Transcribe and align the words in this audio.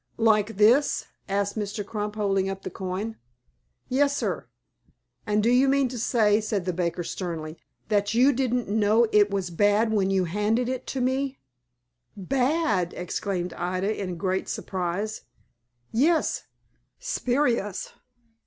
"Like 0.17 0.57
this?" 0.57 1.05
asked 1.29 1.55
Mr. 1.59 1.85
Crump, 1.85 2.15
holding 2.15 2.49
up 2.49 2.63
the 2.63 2.71
coin. 2.71 3.17
"Yes, 3.87 4.17
sir." 4.17 4.47
"And 5.27 5.43
do 5.43 5.49
you 5.51 5.69
mean 5.69 5.89
to 5.89 5.99
say," 5.99 6.41
said 6.41 6.65
the 6.65 6.73
baker, 6.73 7.03
sternly, 7.03 7.59
"that 7.89 8.15
you 8.15 8.33
didn't 8.33 8.67
know 8.67 9.05
it 9.11 9.29
was 9.29 9.51
bad 9.51 9.93
when 9.93 10.09
you 10.09 10.23
handed 10.23 10.67
it 10.69 10.87
to 10.87 11.01
me?" 11.01 11.37
"Bad!" 12.17 12.95
exclaimed 12.95 13.53
Ida, 13.53 13.95
in 14.01 14.17
great 14.17 14.49
surprise. 14.49 15.21
"Yes, 15.91 16.45
spurious. 16.97 17.93